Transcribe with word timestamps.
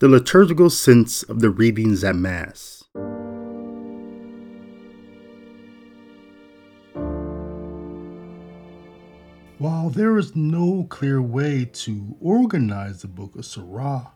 the 0.00 0.08
liturgical 0.08 0.70
sense 0.70 1.22
of 1.24 1.40
the 1.40 1.50
readings 1.50 2.02
at 2.02 2.16
Mass. 2.16 2.84
While 9.58 9.90
there 9.90 10.16
is 10.16 10.34
no 10.34 10.86
clear 10.88 11.20
way 11.20 11.66
to 11.66 12.16
organize 12.18 13.02
the 13.02 13.08
Book 13.08 13.36
of 13.36 13.44
Sirach, 13.44 14.14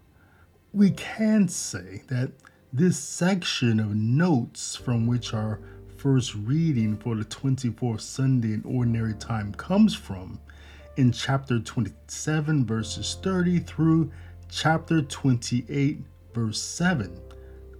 we 0.72 0.90
can 0.92 1.48
say 1.48 2.02
that 2.08 2.32
this 2.72 2.98
section 2.98 3.78
of 3.78 3.94
notes 3.94 4.74
from 4.74 5.06
which 5.06 5.34
our 5.34 5.60
first 5.98 6.34
reading 6.34 6.96
for 6.96 7.14
the 7.14 7.26
24th 7.26 8.00
Sunday 8.00 8.54
in 8.54 8.62
Ordinary 8.64 9.14
Time 9.14 9.52
comes 9.52 9.94
from 9.94 10.40
in 10.96 11.12
chapter 11.12 11.58
27, 11.58 12.64
verses 12.64 13.18
30 13.22 13.58
through 13.58 14.10
chapter 14.54 15.02
28, 15.02 16.00
verse 16.32 16.60
7, 16.60 17.20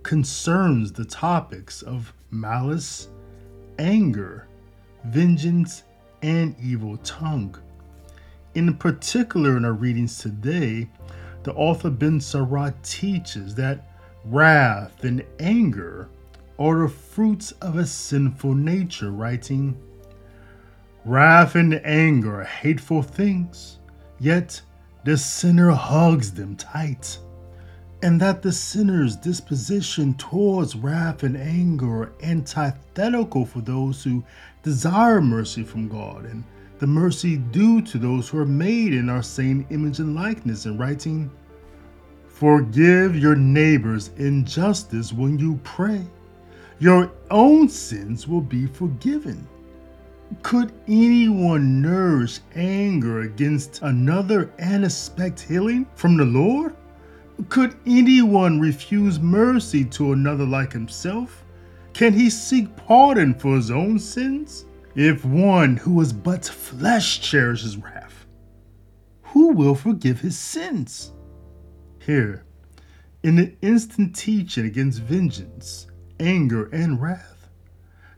concerns 0.03 0.91
the 0.91 1.05
topics 1.05 1.83
of 1.83 2.13
malice, 2.33 3.09
anger, 3.79 4.49
vengeance, 5.05 5.85
and 6.23 6.57
evil 6.61 6.97
tongue. 6.99 7.57
In 8.57 8.75
particular, 8.75 9.57
in 9.57 9.65
our 9.65 9.73
readings 9.73 10.19
today, 10.19 10.89
the 11.45 11.55
author 11.55 11.91
Ben 11.91 12.21
Sirach 12.21 12.75
teaches 12.83 13.55
that 13.55 13.89
wrath 14.25 15.05
and 15.05 15.25
anger 15.39 16.09
are 16.59 16.81
the 16.81 16.89
fruits 16.89 17.53
of 17.61 17.77
a 17.77 17.87
sinful 17.87 18.55
nature, 18.55 19.13
writing, 19.13 19.77
Wrath 21.05 21.55
and 21.55 21.75
anger 21.85 22.41
are 22.41 22.45
hateful 22.45 23.03
things, 23.03 23.79
yet 24.19 24.61
the 25.05 25.17
sinner 25.17 25.71
hugs 25.71 26.33
them 26.33 26.57
tight. 26.57 27.19
And 28.03 28.21
that 28.21 28.43
the 28.43 28.53
sinner's 28.53 29.17
disposition 29.17 30.15
towards 30.15 30.77
wrath 30.77 31.23
and 31.23 31.37
anger 31.37 32.03
are 32.03 32.13
antithetical 32.23 33.47
for 33.47 33.61
those 33.61 34.03
who 34.03 34.25
desire 34.63 35.21
mercy 35.21 35.63
from 35.63 35.89
God 35.89 36.27
and 36.27 36.45
the 36.79 36.87
mercy 36.87 37.37
due 37.37 37.81
to 37.83 37.99
those 37.99 38.29
who 38.29 38.39
are 38.39 38.47
made 38.47 38.93
in 38.93 39.09
our 39.09 39.23
same 39.23 39.67
image 39.71 40.01
and 40.01 40.15
likeness, 40.15 40.67
and 40.67 40.79
writing, 40.79 41.31
Forgive 42.29 43.17
your 43.17 43.37
neighbor's 43.37 44.09
injustice 44.17 45.13
when 45.13 45.39
you 45.39 45.59
pray. 45.63 46.05
Your 46.81 47.13
own 47.31 47.69
sins 47.69 48.27
will 48.27 48.41
be 48.41 48.67
forgiven. 48.67 49.47
Could 50.43 50.73
anyone 50.89 51.83
nourish 51.83 52.41
anger 52.55 53.21
against 53.21 53.83
another 53.83 54.51
and 54.59 54.85
expect 54.85 55.41
healing 55.41 55.87
from 55.95 56.17
the 56.17 56.25
Lord? 56.25 56.75
Could 57.49 57.77
anyone 57.87 58.61
refuse 58.61 59.19
mercy 59.19 59.85
to 59.87 60.13
another 60.13 60.47
like 60.47 60.73
himself? 60.73 61.45
Can 61.93 62.13
he 62.13 62.31
seek 62.31 62.75
pardon 62.77 63.35
for 63.35 63.57
his 63.57 63.71
own 63.71 63.99
sins? 63.99 64.67
If 64.95 65.25
one 65.25 65.77
who 65.77 66.01
is 66.01 66.13
but 66.13 66.45
flesh 66.45 67.21
cherishes 67.21 67.77
wrath, 67.77 68.27
who 69.23 69.49
will 69.49 69.75
forgive 69.75 70.21
his 70.21 70.39
sins? 70.39 71.13
Here, 71.99 72.45
in 73.23 73.37
the 73.37 73.55
instant 73.63 74.15
teaching 74.15 74.67
against 74.67 75.01
vengeance, 75.01 75.89
anger, 76.21 76.67
and 76.67 77.03
wrath, 77.03 77.34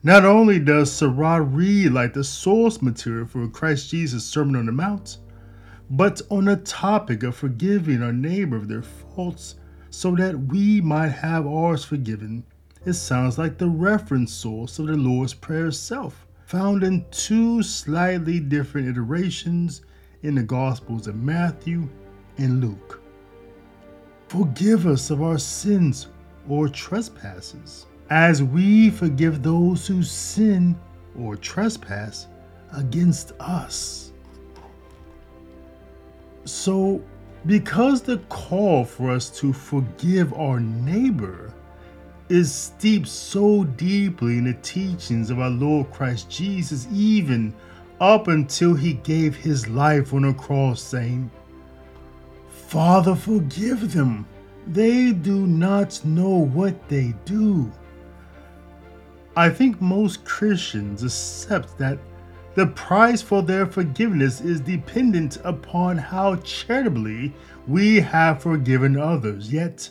not 0.06 0.24
only 0.24 0.60
does 0.60 0.92
Sirach 0.92 1.42
read 1.50 1.90
like 1.90 2.12
the 2.12 2.22
source 2.22 2.80
material 2.80 3.26
for 3.26 3.48
Christ 3.48 3.90
Jesus' 3.90 4.24
Sermon 4.24 4.54
on 4.54 4.66
the 4.66 4.70
Mount, 4.70 5.18
but 5.90 6.22
on 6.30 6.44
the 6.44 6.58
topic 6.58 7.24
of 7.24 7.34
forgiving 7.34 8.00
our 8.04 8.12
neighbor 8.12 8.54
of 8.54 8.68
their 8.68 8.84
faults 8.84 9.56
so 9.90 10.14
that 10.14 10.38
we 10.38 10.80
might 10.80 11.08
have 11.08 11.44
ours 11.44 11.84
forgiven, 11.84 12.44
it 12.84 12.92
sounds 12.92 13.36
like 13.36 13.58
the 13.58 13.68
reference 13.68 14.32
source 14.32 14.78
of 14.78 14.86
the 14.86 14.96
Lord's 14.96 15.34
Prayer 15.34 15.66
itself, 15.66 16.24
found 16.44 16.84
in 16.84 17.04
two 17.10 17.60
slightly 17.64 18.38
different 18.38 18.86
iterations 18.86 19.82
in 20.22 20.36
the 20.36 20.42
Gospels 20.44 21.08
of 21.08 21.16
Matthew 21.16 21.88
and 22.38 22.60
Luke. 22.60 23.02
Forgive 24.28 24.86
us 24.86 25.10
of 25.10 25.20
our 25.20 25.38
sins 25.38 26.06
or 26.48 26.68
trespasses 26.68 27.86
as 28.10 28.42
we 28.42 28.90
forgive 28.90 29.42
those 29.42 29.86
who 29.86 30.02
sin 30.02 30.78
or 31.18 31.36
trespass 31.36 32.28
against 32.72 33.32
us. 33.40 34.12
So, 36.44 37.02
because 37.46 38.02
the 38.02 38.18
call 38.28 38.84
for 38.84 39.10
us 39.10 39.30
to 39.38 39.52
forgive 39.52 40.32
our 40.34 40.60
neighbor 40.60 41.52
is 42.28 42.52
steeped 42.52 43.08
so 43.08 43.64
deeply 43.64 44.38
in 44.38 44.44
the 44.44 44.54
teachings 44.54 45.30
of 45.30 45.38
our 45.38 45.50
Lord 45.50 45.90
Christ 45.92 46.28
Jesus, 46.28 46.86
even 46.92 47.54
up 48.00 48.28
until 48.28 48.74
he 48.74 48.94
gave 48.94 49.34
his 49.34 49.68
life 49.68 50.12
on 50.12 50.24
a 50.24 50.34
cross, 50.34 50.82
saying, 50.82 51.30
Father, 52.48 53.14
forgive 53.14 53.92
them. 53.92 54.26
They 54.66 55.12
do 55.12 55.46
not 55.46 56.04
know 56.04 56.28
what 56.28 56.88
they 56.88 57.14
do. 57.24 57.70
I 59.38 59.50
think 59.50 59.82
most 59.82 60.24
Christians 60.24 61.02
accept 61.02 61.76
that 61.76 61.98
the 62.54 62.68
price 62.68 63.20
for 63.20 63.42
their 63.42 63.66
forgiveness 63.66 64.40
is 64.40 64.60
dependent 64.60 65.36
upon 65.44 65.98
how 65.98 66.36
charitably 66.36 67.34
we 67.66 68.00
have 68.00 68.42
forgiven 68.42 68.98
others. 68.98 69.52
Yet, 69.52 69.90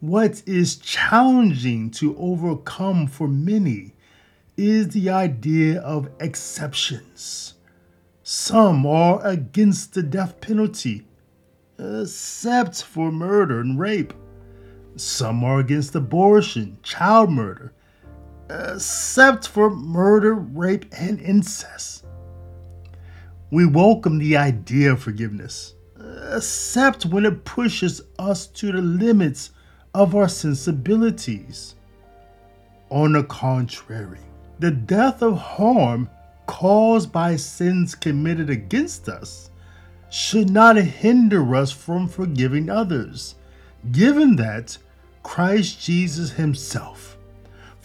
what 0.00 0.42
is 0.44 0.74
challenging 0.76 1.92
to 1.92 2.16
overcome 2.18 3.06
for 3.06 3.28
many 3.28 3.94
is 4.56 4.88
the 4.88 5.08
idea 5.08 5.80
of 5.82 6.10
exceptions. 6.18 7.54
Some 8.24 8.84
are 8.86 9.24
against 9.24 9.94
the 9.94 10.02
death 10.02 10.40
penalty, 10.40 11.06
except 11.78 12.82
for 12.82 13.12
murder 13.12 13.60
and 13.60 13.78
rape. 13.78 14.12
Some 14.96 15.44
are 15.44 15.60
against 15.60 15.94
abortion, 15.94 16.78
child 16.82 17.30
murder, 17.30 17.72
except 18.50 19.48
for 19.48 19.70
murder, 19.70 20.34
rape, 20.34 20.86
and 20.92 21.20
incest. 21.20 22.04
We 23.50 23.66
welcome 23.66 24.18
the 24.18 24.36
idea 24.36 24.92
of 24.92 25.02
forgiveness, 25.02 25.74
except 26.32 27.06
when 27.06 27.26
it 27.26 27.44
pushes 27.44 28.02
us 28.18 28.46
to 28.48 28.72
the 28.72 28.82
limits 28.82 29.50
of 29.94 30.14
our 30.14 30.28
sensibilities. 30.28 31.74
On 32.90 33.12
the 33.12 33.24
contrary, 33.24 34.20
the 34.58 34.70
death 34.70 35.22
of 35.22 35.38
harm 35.38 36.08
caused 36.46 37.12
by 37.12 37.36
sins 37.36 37.94
committed 37.94 38.48
against 38.48 39.08
us 39.08 39.50
should 40.10 40.48
not 40.48 40.76
hinder 40.76 41.54
us 41.54 41.70
from 41.70 42.08
forgiving 42.08 42.70
others, 42.70 43.34
given 43.92 44.36
that 44.36 44.78
Christ 45.22 45.82
Jesus 45.82 46.30
Himself 46.30 47.17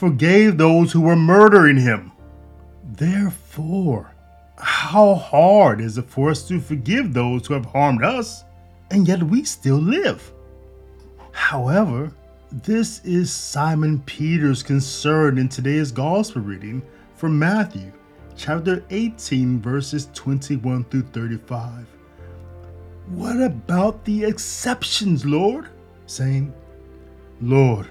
forgave 0.04 0.58
those 0.58 0.92
who 0.92 1.00
were 1.00 1.16
murdering 1.16 1.78
him. 1.78 2.12
Therefore, 2.84 4.14
how 4.58 5.16
hard 5.16 5.80
is 5.80 5.98
it 5.98 6.10
for 6.10 6.30
us 6.30 6.46
to 6.50 6.60
forgive 6.60 7.14
those 7.14 7.48
who 7.48 7.54
have 7.54 7.68
harmed 7.68 8.04
us, 8.04 8.44
and 8.92 9.08
yet 9.08 9.24
we 9.24 9.46
still 9.46 9.78
live? 9.78 10.34
However, 11.32 12.12
this 12.52 13.00
is 13.06 13.32
Simon 13.32 14.02
Peter's 14.06 14.62
concern 14.62 15.38
in 15.38 15.48
today's 15.48 15.90
gospel 15.94 16.42
reading 16.42 16.82
from 17.16 17.40
Matthew 17.40 17.90
chapter 18.36 18.84
18, 18.90 19.62
verses 19.62 20.10
21 20.14 20.84
through 20.84 21.04
35. 21.14 21.88
What 23.08 23.42
about 23.42 24.04
the 24.04 24.26
exceptions, 24.26 25.26
Lord? 25.26 25.70
Saying, 26.08 26.54
Lord, 27.40 27.88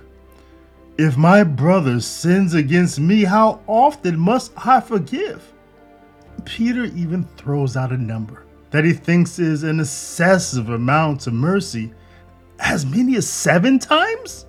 if 1.02 1.16
my 1.16 1.42
brother 1.42 1.98
sins 1.98 2.54
against 2.54 3.00
me, 3.00 3.24
how 3.24 3.60
often 3.66 4.16
must 4.16 4.52
I 4.56 4.80
forgive? 4.80 5.52
Peter 6.44 6.84
even 6.84 7.24
throws 7.36 7.76
out 7.76 7.90
a 7.90 7.96
number 7.98 8.46
that 8.70 8.84
he 8.84 8.92
thinks 8.92 9.40
is 9.40 9.64
an 9.64 9.80
excessive 9.80 10.68
amount 10.68 11.26
of 11.26 11.32
mercy, 11.32 11.92
as 12.60 12.86
many 12.86 13.16
as 13.16 13.28
seven 13.28 13.80
times? 13.80 14.46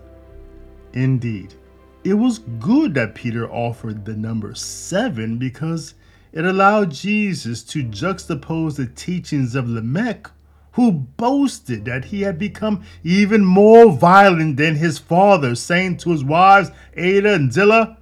Indeed, 0.94 1.56
it 2.04 2.14
was 2.14 2.38
good 2.60 2.94
that 2.94 3.16
Peter 3.16 3.52
offered 3.52 4.06
the 4.06 4.16
number 4.16 4.54
seven 4.54 5.40
because 5.40 5.96
it 6.34 6.46
allowed 6.46 6.92
Jesus 6.92 7.64
to 7.64 7.84
juxtapose 7.84 8.76
the 8.76 8.86
teachings 8.86 9.56
of 9.56 9.68
Lamech 9.68 10.30
who 10.74 10.92
boasted 10.92 11.86
that 11.86 12.06
he 12.06 12.22
had 12.22 12.38
become 12.38 12.84
even 13.04 13.46
more 13.46 13.92
violent 13.92 14.58
than 14.58 14.76
his 14.76 14.98
father, 14.98 15.56
saying 15.56 15.98
to 15.98 16.12
his 16.12 16.24
wives, 16.24 16.72
Ada 16.96 17.34
and 17.34 17.54
Zillah, 17.54 17.98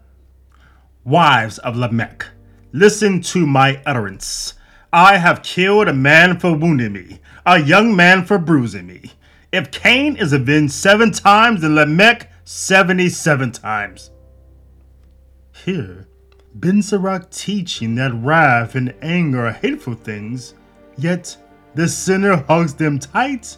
Wives 1.04 1.58
of 1.60 1.76
Lamech, 1.76 2.28
listen 2.72 3.22
to 3.22 3.46
my 3.46 3.82
utterance. 3.86 4.54
I 4.94 5.18
have 5.18 5.44
killed 5.44 5.88
a 5.88 5.94
man 5.94 6.40
for 6.40 6.54
wounding 6.54 6.94
me, 6.94 7.20
a 7.46 7.60
young 7.60 7.96
man 7.96 8.26
for 8.26 8.38
bruising 8.38 8.88
me. 8.88 9.12
If 9.52 9.72
Cain 9.72 10.16
is 10.16 10.32
avenged 10.32 10.74
seven 10.74 11.12
times, 11.12 11.62
then 11.62 11.76
Lamech 11.76 12.32
77 12.46 13.52
times. 13.52 14.12
Here, 15.66 16.08
Ben 16.54 16.82
Sirach 16.82 17.30
teaching 17.32 17.96
that 17.96 18.14
wrath 18.14 18.76
and 18.76 18.94
anger 19.02 19.48
are 19.48 19.52
hateful 19.52 19.94
things, 19.94 20.54
yet 20.98 21.36
the 21.76 21.88
sinner 21.88 22.38
hugs 22.48 22.74
them 22.74 23.00
tight, 23.00 23.58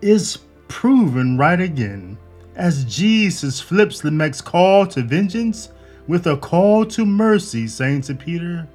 is 0.00 0.38
proven 0.68 1.36
right 1.36 1.60
again 1.60 2.18
as 2.54 2.84
Jesus 2.84 3.60
flips 3.60 4.00
the 4.00 4.10
Lamech's 4.10 4.40
call 4.40 4.86
to 4.86 5.02
vengeance 5.02 5.70
with 6.06 6.26
a 6.26 6.36
call 6.36 6.86
to 6.86 7.04
mercy, 7.04 7.66
saying 7.66 8.02
to 8.02 8.14
Peter, 8.14 8.66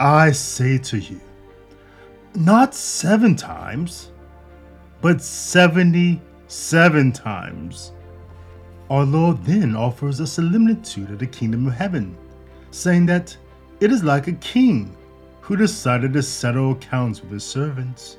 I 0.00 0.32
say 0.32 0.78
to 0.78 0.98
you, 0.98 1.20
not 2.34 2.74
seven 2.74 3.36
times, 3.36 4.10
but 5.00 5.20
77 5.20 7.12
times. 7.12 7.92
Our 8.88 9.04
Lord 9.04 9.44
then 9.44 9.76
offers 9.76 10.20
a 10.20 10.26
similitude 10.26 11.10
of 11.10 11.18
the 11.18 11.26
kingdom 11.26 11.66
of 11.66 11.74
heaven, 11.74 12.16
saying 12.70 13.06
that 13.06 13.36
it 13.80 13.90
is 13.90 14.02
like 14.02 14.28
a 14.28 14.32
king 14.32 14.96
who 15.42 15.56
decided 15.56 16.12
to 16.12 16.22
settle 16.22 16.72
accounts 16.72 17.20
with 17.20 17.32
his 17.32 17.44
servants. 17.44 18.16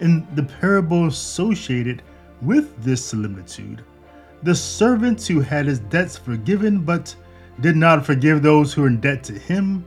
In 0.00 0.26
the 0.34 0.42
parable 0.42 1.06
associated 1.06 2.02
with 2.42 2.82
this 2.82 3.04
similitude, 3.04 3.84
the 4.42 4.54
servant 4.54 5.24
who 5.26 5.40
had 5.40 5.66
his 5.66 5.78
debts 5.78 6.16
forgiven 6.16 6.80
but 6.80 7.14
did 7.60 7.76
not 7.76 8.06
forgive 8.06 8.42
those 8.42 8.72
who 8.72 8.82
were 8.82 8.88
in 8.88 9.00
debt 9.00 9.22
to 9.24 9.38
him 9.38 9.84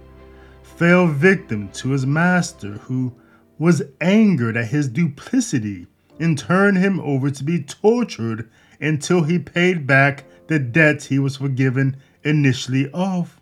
fell 0.62 1.08
victim 1.08 1.70
to 1.70 1.90
his 1.90 2.06
master, 2.06 2.74
who 2.74 3.12
was 3.58 3.82
angered 4.00 4.56
at 4.56 4.68
his 4.68 4.88
duplicity 4.88 5.88
and 6.20 6.38
turned 6.38 6.78
him 6.78 7.00
over 7.00 7.32
to 7.32 7.44
be 7.44 7.64
tortured 7.64 8.50
until 8.80 9.24
he 9.24 9.40
paid 9.40 9.88
back 9.88 10.26
the 10.48 10.60
debt 10.60 11.04
he 11.04 11.18
was 11.18 11.38
forgiven 11.38 11.98
initially 12.24 12.90
of. 12.94 13.41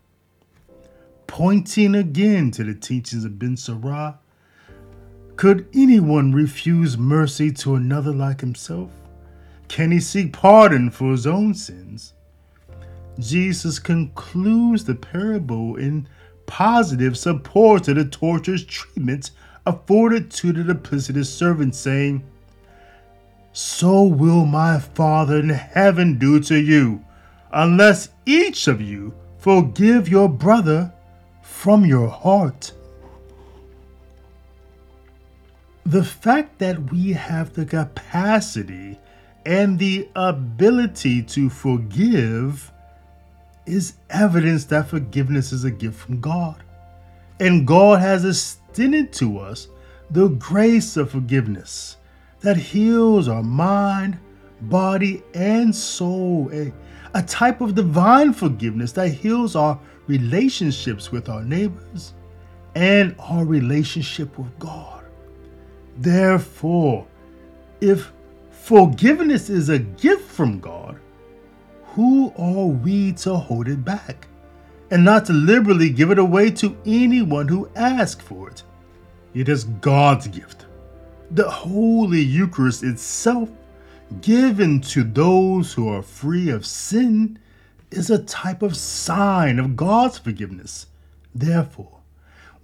Pointing 1.29 1.93
again 1.93 2.49
to 2.51 2.63
the 2.63 2.73
teachings 2.73 3.23
of 3.23 3.37
Ben 3.37 3.55
Sirach, 3.55 4.17
could 5.35 5.69
anyone 5.73 6.33
refuse 6.33 6.97
mercy 6.97 7.51
to 7.51 7.75
another 7.75 8.11
like 8.11 8.41
himself? 8.41 8.89
Can 9.67 9.91
he 9.91 9.99
seek 9.99 10.33
pardon 10.33 10.89
for 10.89 11.11
his 11.11 11.27
own 11.27 11.53
sins? 11.53 12.13
Jesus 13.19 13.77
concludes 13.77 14.83
the 14.83 14.95
parable 14.95 15.75
in 15.75 16.09
positive 16.47 17.15
support 17.15 17.87
of 17.87 17.95
the 17.97 18.05
torturous 18.05 18.65
treatment 18.65 19.29
afforded 19.67 20.31
to 20.31 20.51
the 20.51 20.73
duplicitous 20.73 21.27
servant, 21.27 21.75
saying, 21.75 22.23
So 23.53 24.01
will 24.03 24.45
my 24.45 24.79
Father 24.79 25.37
in 25.37 25.49
heaven 25.49 26.17
do 26.17 26.39
to 26.41 26.59
you, 26.59 27.05
unless 27.53 28.09
each 28.25 28.67
of 28.67 28.81
you 28.81 29.13
forgive 29.37 30.09
your 30.09 30.27
brother 30.27 30.91
from 31.59 31.85
your 31.85 32.07
heart. 32.07 32.71
The 35.85 36.05
fact 36.05 36.57
that 36.59 36.89
we 36.89 37.11
have 37.11 37.51
the 37.53 37.65
capacity 37.65 38.97
and 39.45 39.77
the 39.77 40.07
ability 40.15 41.21
to 41.23 41.49
forgive 41.49 42.71
is 43.65 43.95
evidence 44.09 44.63
that 44.65 44.87
forgiveness 44.87 45.51
is 45.51 45.65
a 45.65 45.71
gift 45.71 45.99
from 45.99 46.21
God. 46.21 46.63
And 47.41 47.67
God 47.67 47.99
has 47.99 48.23
extended 48.23 49.11
to 49.13 49.39
us 49.39 49.67
the 50.09 50.29
grace 50.29 50.95
of 50.95 51.11
forgiveness 51.11 51.97
that 52.39 52.55
heals 52.55 53.27
our 53.27 53.43
mind, 53.43 54.17
body, 54.61 55.23
and 55.33 55.75
soul. 55.75 56.49
A, 56.53 56.71
a 57.13 57.21
type 57.21 57.59
of 57.59 57.75
divine 57.75 58.31
forgiveness 58.31 58.93
that 58.93 59.09
heals 59.09 59.57
our 59.57 59.77
relationships 60.09 61.11
with 61.11 61.29
our 61.29 61.43
neighbors 61.43 62.13
and 62.73 63.15
our 63.19 63.45
relationship 63.45 64.37
with 64.39 64.57
God. 64.57 65.03
Therefore, 65.97 67.07
if 67.79 68.11
forgiveness 68.49 69.49
is 69.49 69.69
a 69.69 69.77
gift 69.79 70.29
from 70.29 70.59
God, 70.59 70.99
who 71.93 72.33
are 72.37 72.65
we 72.65 73.13
to 73.13 73.35
hold 73.35 73.67
it 73.67 73.85
back 73.85 74.27
and 74.89 75.05
not 75.05 75.25
to 75.25 75.33
liberally 75.33 75.91
give 75.91 76.09
it 76.09 76.17
away 76.17 76.49
to 76.51 76.75
anyone 76.85 77.47
who 77.47 77.69
asks 77.75 78.23
for 78.23 78.49
it? 78.49 78.63
It 79.35 79.47
is 79.47 79.65
God's 79.65 80.27
gift. 80.27 80.65
The 81.31 81.47
Holy 81.47 82.21
Eucharist 82.21 82.83
itself, 82.83 83.49
given 84.21 84.81
to 84.81 85.03
those 85.03 85.71
who 85.73 85.87
are 85.87 86.01
free 86.01 86.49
of 86.49 86.65
sin, 86.65 87.37
is 87.91 88.09
a 88.09 88.23
type 88.23 88.61
of 88.61 88.75
sign 88.75 89.59
of 89.59 89.75
God's 89.75 90.17
forgiveness. 90.17 90.87
Therefore, 91.33 91.99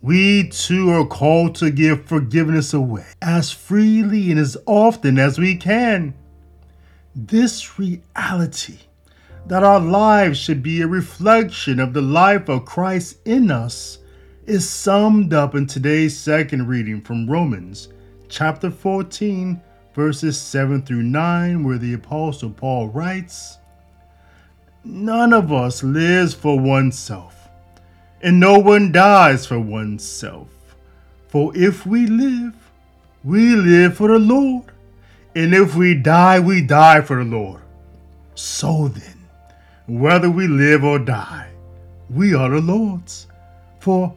we 0.01 0.49
too 0.49 0.91
are 0.91 1.05
called 1.05 1.55
to 1.55 1.71
give 1.71 2.05
forgiveness 2.05 2.73
away 2.73 3.05
as 3.21 3.51
freely 3.51 4.31
and 4.31 4.39
as 4.39 4.57
often 4.65 5.17
as 5.17 5.39
we 5.39 5.55
can. 5.55 6.13
This 7.15 7.79
reality 7.79 8.79
that 9.47 9.63
our 9.63 9.79
lives 9.79 10.37
should 10.37 10.61
be 10.61 10.81
a 10.81 10.87
reflection 10.87 11.79
of 11.79 11.93
the 11.93 12.01
life 12.01 12.49
of 12.49 12.65
Christ 12.65 13.17
in 13.25 13.51
us 13.51 13.99
is 14.45 14.69
summed 14.69 15.33
up 15.33 15.55
in 15.55 15.65
today's 15.65 16.15
second 16.17 16.67
reading 16.67 17.01
from 17.01 17.29
Romans 17.29 17.89
chapter 18.29 18.69
14, 18.69 19.61
verses 19.93 20.39
7 20.39 20.81
through 20.83 21.03
9, 21.03 21.63
where 21.63 21.77
the 21.77 21.93
Apostle 21.93 22.49
Paul 22.49 22.89
writes 22.89 23.57
None 24.87 25.33
of 25.33 25.51
us 25.51 25.81
lives 25.81 26.35
for 26.35 26.59
oneself, 26.59 27.49
and 28.21 28.39
no 28.39 28.59
one 28.59 28.91
dies 28.91 29.47
for 29.47 29.59
oneself. 29.59 30.47
For 31.27 31.51
if 31.57 31.87
we 31.87 32.05
live, 32.05 32.53
we 33.23 33.55
live 33.55 33.97
for 33.97 34.09
the 34.09 34.19
Lord, 34.19 34.65
and 35.35 35.55
if 35.55 35.75
we 35.75 35.95
die, 35.95 36.39
we 36.39 36.61
die 36.61 37.01
for 37.01 37.15
the 37.15 37.23
Lord. 37.23 37.61
So 38.35 38.89
then, 38.89 39.25
whether 39.87 40.29
we 40.29 40.47
live 40.47 40.83
or 40.83 40.99
die, 40.99 41.49
we 42.11 42.35
are 42.35 42.49
the 42.49 42.61
Lord's. 42.61 43.25
For 43.79 44.13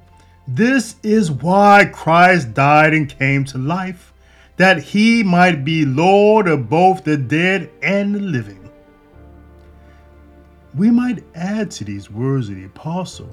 this 0.46 0.96
is 1.02 1.30
why 1.30 1.90
Christ 1.90 2.52
died 2.52 2.92
and 2.92 3.08
came 3.08 3.46
to 3.46 3.56
life, 3.56 4.12
that 4.58 4.82
he 4.82 5.22
might 5.22 5.64
be 5.64 5.86
Lord 5.86 6.46
of 6.46 6.68
both 6.68 7.04
the 7.04 7.16
dead 7.16 7.70
and 7.82 8.14
the 8.14 8.20
living. 8.20 8.67
We 10.74 10.90
might 10.90 11.24
add 11.34 11.70
to 11.72 11.84
these 11.84 12.10
words 12.10 12.48
of 12.48 12.56
the 12.56 12.64
apostle 12.66 13.30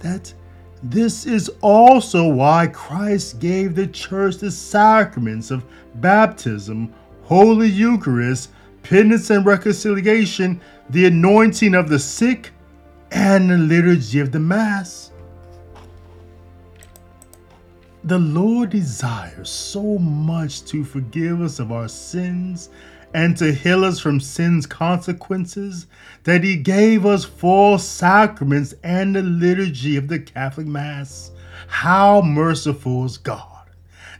that 0.00 0.32
this 0.82 1.26
is 1.26 1.50
also 1.62 2.28
why 2.28 2.66
Christ 2.68 3.40
gave 3.40 3.74
the 3.74 3.86
church 3.86 4.36
the 4.36 4.50
sacraments 4.50 5.50
of 5.50 5.64
baptism, 5.96 6.92
Holy 7.22 7.68
Eucharist, 7.68 8.50
penance 8.82 9.30
and 9.30 9.44
reconciliation, 9.46 10.60
the 10.90 11.06
anointing 11.06 11.74
of 11.74 11.88
the 11.88 11.98
sick, 11.98 12.50
and 13.10 13.50
the 13.50 13.56
liturgy 13.56 14.20
of 14.20 14.32
the 14.32 14.38
Mass. 14.38 15.10
The 18.04 18.18
Lord 18.18 18.70
desires 18.70 19.48
so 19.48 19.98
much 19.98 20.64
to 20.66 20.84
forgive 20.84 21.40
us 21.40 21.58
of 21.58 21.72
our 21.72 21.88
sins 21.88 22.68
and 23.16 23.36
to 23.38 23.52
heal 23.52 23.82
us 23.82 23.98
from 23.98 24.20
sin's 24.20 24.66
consequences 24.66 25.86
that 26.24 26.44
He 26.44 26.56
gave 26.56 27.06
us 27.06 27.24
four 27.24 27.78
sacraments 27.78 28.74
and 28.84 29.16
the 29.16 29.22
liturgy 29.22 29.96
of 29.96 30.08
the 30.08 30.18
Catholic 30.18 30.66
Mass. 30.66 31.30
How 31.66 32.20
merciful 32.20 33.06
is 33.06 33.16
God! 33.16 33.56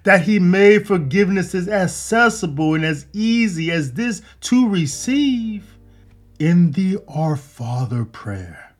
that 0.07 0.23
he 0.23 0.39
made 0.39 0.87
forgiveness 0.87 1.53
as 1.53 1.69
accessible 1.69 2.75
and 2.75 2.85
as 2.85 3.07
easy 3.13 3.73
as 3.73 3.93
this 3.93 4.23
to 4.41 4.69
receive. 4.69 5.77
In 6.39 6.71
the 6.73 6.99
Our 7.09 7.35
Father 7.35 8.05
prayer, 8.05 8.73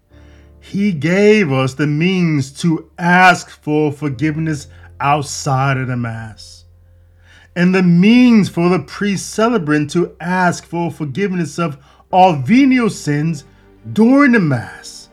he 0.61 0.93
gave 0.93 1.51
us 1.51 1.75
the 1.75 1.87
means 1.87 2.53
to 2.61 2.91
ask 2.97 3.51
for 3.51 3.91
forgiveness 3.91 4.69
outside 5.01 5.79
of 5.79 5.89
the 5.89 5.97
Mass, 5.97 6.56
and 7.57 7.75
the 7.75 7.83
means 7.83 8.49
for 8.49 8.69
the 8.69 8.81
priest 8.81 9.31
celebrant 9.31 9.91
to 9.91 10.15
ask 10.21 10.65
for 10.65 10.91
forgiveness 10.91 11.59
of 11.59 11.79
all 12.13 12.35
venial 12.35 12.91
sins 12.91 13.45
during 13.93 14.33
the 14.33 14.41
Mass, 14.41 15.09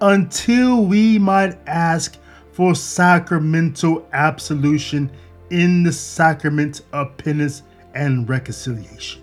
until 0.00 0.84
we 0.84 1.18
might 1.18 1.56
ask 1.66 2.18
for 2.52 2.74
sacramental 2.74 4.06
absolution 4.12 5.10
in 5.50 5.84
the 5.84 5.92
sacrament 5.92 6.82
of 6.92 7.16
penance 7.16 7.62
and 7.94 8.28
reconciliation. 8.28 9.22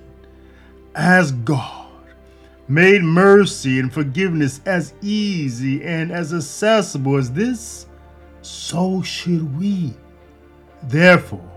As 0.96 1.32
God 1.32 1.88
made 2.68 3.04
mercy 3.04 3.80
and 3.80 3.94
forgiveness 3.94 4.62
as 4.66 4.94
easy 5.02 5.84
and 5.84 6.12
as 6.12 6.34
accessible 6.34 7.18
as 7.18 7.32
this, 7.32 7.88
so 8.42 9.02
should 9.02 9.58
we. 9.60 9.94
Therefore, 10.84 11.53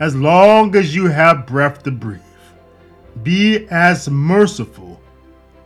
as 0.00 0.14
long 0.14 0.76
as 0.76 0.94
you 0.94 1.06
have 1.06 1.46
breath 1.46 1.82
to 1.82 1.90
breathe. 1.90 2.20
Be 3.22 3.66
as 3.70 4.08
merciful 4.08 5.00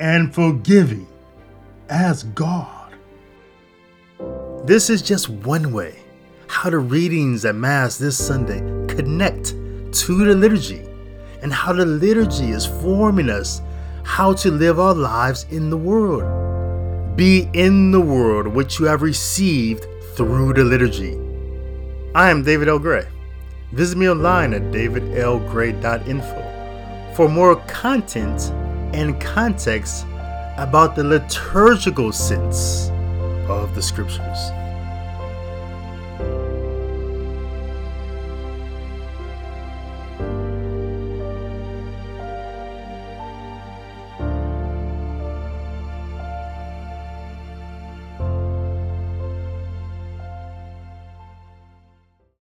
and 0.00 0.34
forgiving 0.34 1.06
as 1.88 2.22
God. 2.24 2.94
This 4.64 4.88
is 4.88 5.02
just 5.02 5.28
one 5.28 5.72
way 5.72 5.98
how 6.46 6.70
the 6.70 6.78
readings 6.78 7.44
at 7.44 7.54
Mass 7.54 7.98
this 7.98 8.16
Sunday 8.16 8.60
connect 8.86 9.48
to 9.92 10.24
the 10.24 10.34
liturgy 10.34 10.86
and 11.42 11.52
how 11.52 11.72
the 11.72 11.84
liturgy 11.84 12.50
is 12.50 12.66
forming 12.66 13.28
us 13.28 13.60
how 14.04 14.32
to 14.34 14.50
live 14.50 14.78
our 14.78 14.94
lives 14.94 15.46
in 15.50 15.70
the 15.70 15.76
world. 15.76 17.16
Be 17.16 17.48
in 17.52 17.90
the 17.90 18.00
world 18.00 18.46
which 18.46 18.78
you 18.78 18.86
have 18.86 19.02
received 19.02 19.86
through 20.14 20.54
the 20.54 20.64
liturgy. 20.64 21.18
I 22.14 22.30
am 22.30 22.42
David 22.42 22.68
L. 22.68 22.78
Gray. 22.78 23.06
Visit 23.72 23.96
me 23.96 24.10
online 24.10 24.52
at 24.52 24.70
davidlgray.info 24.70 27.14
for 27.14 27.28
more 27.28 27.56
content 27.66 28.52
and 28.94 29.18
context 29.18 30.04
about 30.58 30.94
the 30.94 31.02
liturgical 31.02 32.12
sense 32.12 32.90
of 33.48 33.74
the 33.74 33.80
scriptures. 33.80 34.50